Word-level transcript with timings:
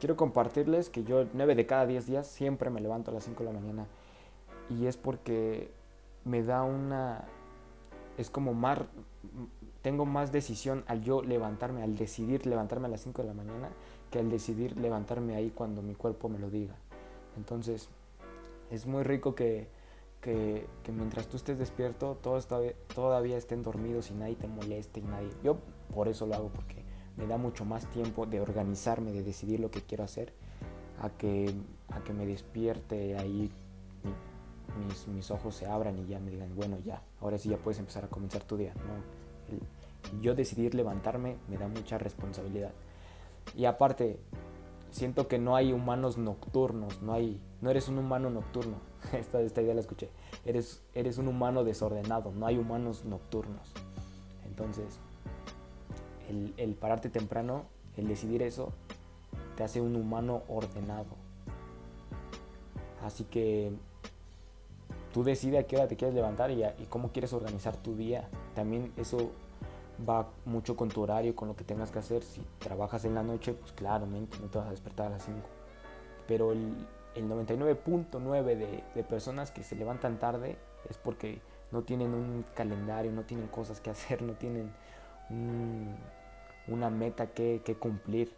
quiero 0.00 0.16
compartirles 0.16 0.88
que 0.88 1.04
yo 1.04 1.26
9 1.32 1.54
de 1.54 1.66
cada 1.66 1.86
10 1.86 2.06
días 2.06 2.26
siempre 2.26 2.70
me 2.70 2.80
levanto 2.80 3.10
a 3.10 3.14
las 3.14 3.24
5 3.24 3.44
de 3.44 3.52
la 3.52 3.60
mañana. 3.60 3.86
Y 4.68 4.86
es 4.86 4.96
porque 4.96 5.70
me 6.24 6.42
da 6.42 6.62
una... 6.62 7.24
Es 8.18 8.30
como 8.30 8.54
más... 8.54 8.80
Tengo 9.82 10.04
más 10.04 10.32
decisión 10.32 10.84
al 10.88 11.02
yo 11.02 11.22
levantarme, 11.22 11.82
al 11.82 11.96
decidir 11.96 12.46
levantarme 12.46 12.86
a 12.86 12.90
las 12.90 13.02
5 13.02 13.22
de 13.22 13.28
la 13.28 13.34
mañana, 13.34 13.70
que 14.10 14.18
al 14.18 14.28
decidir 14.28 14.76
levantarme 14.76 15.36
ahí 15.36 15.50
cuando 15.54 15.80
mi 15.80 15.94
cuerpo 15.94 16.28
me 16.28 16.38
lo 16.38 16.50
diga. 16.50 16.74
Entonces, 17.36 17.88
es 18.70 18.86
muy 18.86 19.04
rico 19.04 19.34
que, 19.34 19.68
que, 20.20 20.66
mientras 20.92 21.28
tú 21.28 21.38
estés 21.38 21.58
despierto, 21.58 22.18
todos 22.20 22.46
todavía, 22.46 22.74
todavía 22.94 23.38
estén 23.38 23.62
dormidos 23.62 24.10
y 24.10 24.14
nadie 24.14 24.36
te 24.36 24.48
moleste 24.48 25.00
y 25.00 25.02
nadie... 25.04 25.30
Yo 25.42 25.56
por 25.94 26.08
eso 26.08 26.26
lo 26.26 26.34
hago, 26.34 26.48
porque 26.48 26.79
me 27.16 27.26
da 27.26 27.36
mucho 27.36 27.64
más 27.64 27.86
tiempo 27.90 28.26
de 28.26 28.40
organizarme, 28.40 29.12
de 29.12 29.22
decidir 29.22 29.60
lo 29.60 29.70
que 29.70 29.82
quiero 29.82 30.04
hacer, 30.04 30.32
a 31.00 31.10
que, 31.10 31.52
a 31.88 32.02
que 32.02 32.12
me 32.12 32.26
despierte 32.26 33.16
ahí, 33.16 33.50
mis, 34.86 35.08
mis, 35.08 35.30
ojos 35.30 35.54
se 35.54 35.66
abran 35.66 35.98
y 35.98 36.06
ya 36.06 36.20
me 36.20 36.30
digan, 36.30 36.54
bueno, 36.54 36.78
ya, 36.84 37.02
ahora 37.20 37.38
sí 37.38 37.48
ya 37.48 37.56
puedes 37.56 37.78
empezar 37.78 38.04
a 38.04 38.08
comenzar 38.08 38.44
tu 38.44 38.56
día. 38.56 38.72
¿no? 38.74 39.20
yo 40.20 40.34
decidir 40.34 40.74
levantarme 40.74 41.36
me 41.48 41.56
da 41.56 41.68
mucha 41.68 41.98
responsabilidad. 41.98 42.72
Y 43.56 43.64
aparte, 43.64 44.18
siento 44.90 45.28
que 45.28 45.38
no 45.38 45.56
hay 45.56 45.72
humanos 45.72 46.18
nocturnos, 46.18 47.02
no, 47.02 47.12
hay, 47.12 47.40
no 47.60 47.70
eres 47.70 47.88
un 47.88 47.98
humano 47.98 48.30
nocturno. 48.30 48.76
Esta, 49.12 49.40
esta 49.40 49.62
idea 49.62 49.74
la 49.74 49.80
escuché. 49.80 50.10
Eres, 50.44 50.82
eres 50.94 51.18
un 51.18 51.28
humano 51.28 51.64
desordenado, 51.64 52.32
no 52.32 52.46
hay 52.46 52.58
humanos 52.58 53.04
nocturnos. 53.04 53.72
Entonces, 54.46 55.00
el, 56.56 56.74
pararte 56.74 57.08
temprano, 57.08 57.64
el 57.96 58.08
decidir 58.08 58.42
eso, 58.42 58.72
te 59.56 59.64
hace 59.64 59.80
un 59.80 59.96
humano 59.96 60.42
ordenado. 60.48 61.16
Así 63.04 63.24
que 63.24 63.72
tú 65.12 65.24
decides 65.24 65.64
a 65.64 65.66
qué 65.66 65.76
hora 65.76 65.88
te 65.88 65.96
quieres 65.96 66.14
levantar 66.14 66.50
y, 66.50 66.62
cómo 66.88 67.10
quieres 67.10 67.32
organizar 67.32 67.76
tu 67.76 67.96
día. 67.96 68.28
También 68.54 68.92
eso 68.96 69.30
va 70.08 70.28
mucho 70.44 70.76
con 70.76 70.88
tu 70.88 71.02
horario, 71.02 71.34
con 71.34 71.48
lo 71.48 71.56
que 71.56 71.64
tengas 71.64 71.90
que 71.90 71.98
hacer. 71.98 72.22
Si 72.22 72.42
trabajas 72.58 73.04
en 73.04 73.14
la 73.14 73.22
noche, 73.22 73.54
pues 73.54 73.72
claramente 73.72 74.38
no 74.40 74.48
te 74.48 74.58
vas 74.58 74.68
a 74.68 74.70
despertar 74.70 75.06
a 75.06 75.10
las 75.10 75.24
5. 75.24 75.38
Pero 76.28 76.52
el, 76.52 76.74
el 77.14 77.28
99.9 77.28 78.44
de, 78.44 78.84
de 78.94 79.04
personas 79.04 79.50
que 79.50 79.62
se 79.62 79.74
levantan 79.76 80.18
tarde 80.18 80.56
es 80.88 80.96
porque 80.96 81.40
no 81.72 81.82
tienen 81.82 82.14
un 82.14 82.44
calendario, 82.54 83.12
no 83.12 83.22
tienen 83.22 83.48
cosas 83.48 83.80
que 83.80 83.90
hacer, 83.90 84.22
no 84.22 84.34
tienen 84.34 84.70
un, 85.30 85.96
una 86.70 86.90
meta 86.90 87.26
que, 87.28 87.76
cumplir 87.78 88.32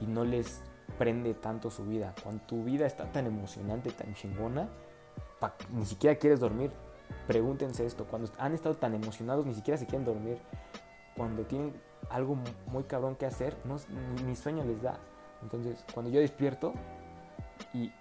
y 0.00 0.06
no 0.06 0.24
les 0.24 0.62
prende 0.98 1.34
tanto 1.34 1.70
su 1.70 1.84
vida. 1.84 2.14
Cuando 2.22 2.42
tu 2.44 2.64
vida 2.64 2.86
está 2.86 3.10
tan 3.10 3.26
emocionante, 3.26 3.90
tan 3.90 4.14
chingona, 4.14 4.68
ni 5.70 5.86
siquiera 5.86 6.16
quieres 6.18 6.40
dormir. 6.40 6.70
Pregúntense 7.26 7.84
esto, 7.84 8.04
cuando 8.04 8.30
han 8.38 8.54
estado 8.54 8.76
tan 8.76 8.94
emocionados 8.94 9.44
ni 9.44 9.54
siquiera 9.54 9.78
se 9.78 9.86
quieren 9.86 10.04
dormir. 10.04 10.38
Cuando 11.16 11.44
tienen 11.44 11.74
algo 12.08 12.36
muy 12.66 12.84
cabrón 12.84 13.16
que 13.16 13.26
hacer, 13.26 13.56
no, 13.64 13.76
ni, 14.24 14.36
sueño 14.36 14.64
les 14.64 14.80
da. 14.80 14.98
Entonces, 15.42 15.84
cuando 15.92 16.10
yo 16.10 16.20
despierto 16.20 16.72
y, 17.74 17.92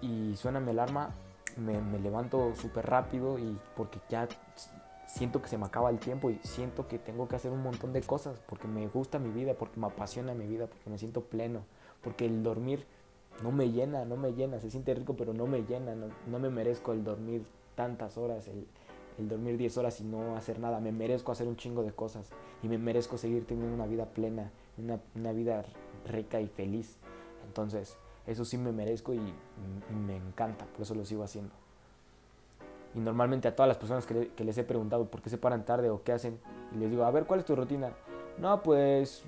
y 0.00 0.34
suena 0.36 0.60
mi 0.60 0.70
alarma, 0.70 1.10
me, 1.56 1.80
me 1.80 1.98
levanto 1.98 2.54
súper 2.54 2.86
rápido 2.86 3.38
y 3.38 3.58
porque 3.76 3.98
ya 4.08 4.28
siento 5.06 5.40
que 5.40 5.48
se 5.48 5.58
me 5.58 5.66
acaba 5.66 5.90
el 5.90 5.98
tiempo 5.98 6.30
y 6.30 6.38
siento 6.42 6.88
que 6.88 6.98
tengo 6.98 7.28
que 7.28 7.36
hacer 7.36 7.52
un 7.52 7.62
montón 7.62 7.92
de 7.92 8.02
cosas 8.02 8.38
porque 8.48 8.68
me 8.68 8.86
gusta 8.88 9.18
mi 9.18 9.30
vida, 9.30 9.54
porque 9.54 9.80
me 9.80 9.86
apasiona 9.86 10.34
mi 10.34 10.46
vida, 10.46 10.66
porque 10.66 10.90
me 10.90 10.98
siento 10.98 11.22
pleno, 11.22 11.62
porque 12.02 12.26
el 12.26 12.42
dormir 12.42 12.84
no 13.42 13.52
me 13.52 13.70
llena, 13.70 14.04
no 14.04 14.16
me 14.16 14.32
llena, 14.32 14.60
se 14.60 14.70
siente 14.70 14.94
rico 14.94 15.14
pero 15.16 15.32
no 15.32 15.46
me 15.46 15.62
llena, 15.62 15.94
no, 15.94 16.38
me 16.38 16.50
merezco 16.50 16.92
el 16.92 17.04
dormir 17.04 17.44
tantas 17.74 18.18
horas, 18.18 18.48
el, 18.48 18.66
dormir 19.28 19.56
10 19.56 19.78
horas 19.78 20.00
y 20.00 20.04
no 20.04 20.36
hacer 20.36 20.58
nada, 20.58 20.80
me 20.80 20.92
merezco 20.92 21.32
hacer 21.32 21.48
un 21.48 21.56
chingo 21.56 21.82
de 21.82 21.92
cosas 21.92 22.30
y 22.62 22.68
me 22.68 22.76
merezco 22.76 23.16
seguir 23.16 23.46
teniendo 23.46 23.74
una 23.74 23.86
vida 23.86 24.06
plena, 24.06 24.50
una, 24.76 25.00
una 25.14 25.32
vida 25.32 25.64
rica 26.06 26.40
y 26.40 26.48
feliz. 26.48 26.98
Entonces, 27.46 27.96
eso 28.26 28.44
sí 28.44 28.58
me 28.58 28.72
merezco 28.72 29.14
y 29.14 29.20
me 29.90 30.16
encanta, 30.16 30.66
por 30.66 30.82
eso 30.82 30.94
lo 30.94 31.04
sigo 31.04 31.22
haciendo. 31.22 31.65
Y 32.96 33.00
normalmente 33.00 33.46
a 33.46 33.54
todas 33.54 33.68
las 33.68 33.76
personas 33.76 34.06
que, 34.06 34.32
les 34.42 34.56
he 34.56 34.64
preguntado 34.64 35.10
por 35.10 35.20
qué 35.20 35.28
se 35.28 35.36
paran 35.36 35.66
tarde 35.66 35.90
o 35.90 36.02
qué 36.02 36.12
hacen, 36.12 36.40
y 36.74 36.78
les 36.78 36.90
digo, 36.90 37.04
a 37.04 37.10
ver, 37.10 37.26
¿cuál 37.26 37.40
es 37.40 37.46
tu 37.46 37.54
rutina? 37.54 37.92
No, 38.38 38.62
pues 38.62 39.22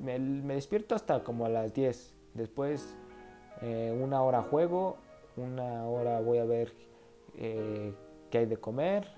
me, 0.00 0.18
despierto 0.54 0.94
hasta 0.94 1.24
como 1.24 1.44
a 1.44 1.48
las 1.48 1.74
10. 1.74 2.14
Después 2.34 2.96
eh, 3.62 3.98
una 4.00 4.22
hora 4.22 4.42
juego, 4.42 4.96
una 5.36 5.86
hora 5.86 6.20
voy 6.20 6.38
a 6.38 6.44
ver 6.44 6.72
eh, 7.36 7.92
qué 8.30 8.38
hay 8.38 8.46
de 8.46 8.56
comer 8.56 9.08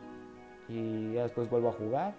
y 0.66 1.12
ya 1.12 1.25
después 1.25 1.50
vuelvo 1.50 1.69
a 1.69 1.72
jugar. 1.72 2.15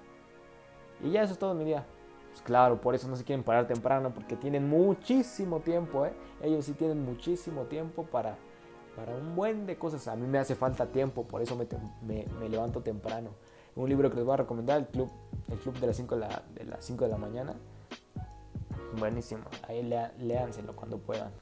Y 1.03 1.09
ya 1.09 1.23
eso 1.23 1.33
es 1.33 1.39
todo 1.39 1.55
mi 1.55 1.65
día. 1.65 1.87
Pues 2.29 2.43
claro, 2.43 2.79
por 2.79 2.93
eso 2.93 3.07
no 3.07 3.15
se 3.15 3.23
quieren 3.23 3.43
parar 3.43 3.65
temprano, 3.65 4.13
porque 4.13 4.35
tienen 4.35 4.69
muchísimo 4.69 5.59
tiempo, 5.59 6.05
¿eh? 6.05 6.13
Ellos 6.43 6.65
sí 6.65 6.73
tienen 6.73 7.03
muchísimo 7.03 7.63
tiempo 7.63 8.03
para 8.03 8.37
para 8.95 9.15
un 9.15 9.35
buen 9.35 9.65
de 9.65 9.77
cosas. 9.77 10.07
A 10.07 10.15
mí 10.15 10.27
me 10.27 10.37
hace 10.37 10.55
falta 10.55 10.87
tiempo, 10.87 11.25
por 11.25 11.41
eso 11.41 11.55
me, 11.55 11.67
me, 12.39 12.49
levanto 12.49 12.81
temprano. 12.81 13.31
Un 13.75 13.89
libro 13.89 14.09
que 14.09 14.17
les 14.17 14.25
voy 14.25 14.33
a 14.33 14.37
recomendar, 14.37 14.79
el 14.79 14.87
club, 14.87 15.09
el 15.49 15.57
club 15.59 15.79
de 15.79 15.87
las 15.87 15.95
5 15.95 16.15
de 16.15 16.21
la, 16.21 16.43
de 16.53 16.65
las 16.65 16.85
5 16.85 17.05
de 17.05 17.11
la 17.11 17.17
mañana. 17.17 17.55
Buenísimo, 18.97 19.43
ahí 19.67 19.81
léanselo 20.19 20.75
cuando 20.75 20.97
puedan. 20.97 21.31